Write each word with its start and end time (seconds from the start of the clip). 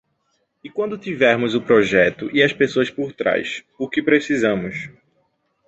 E 0.63 0.67
quando 0.71 0.97
tivermos 0.97 1.53
o 1.53 1.61
projeto 1.61 2.27
e 2.35 2.41
as 2.41 2.51
pessoas 2.51 2.89
por 2.89 3.13
trás, 3.13 3.63
o 3.77 3.87
que 3.87 4.01
precisamos? 4.01 4.89